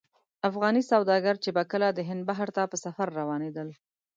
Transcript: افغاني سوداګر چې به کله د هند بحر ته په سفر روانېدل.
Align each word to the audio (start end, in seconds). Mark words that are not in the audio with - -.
افغاني 0.49 0.81
سوداګر 0.91 1.35
چې 1.43 1.49
به 1.55 1.63
کله 1.71 1.87
د 1.93 1.99
هند 2.09 2.21
بحر 2.29 2.49
ته 2.55 2.61
په 2.71 2.77
سفر 2.85 3.07
روانېدل. 3.19 3.69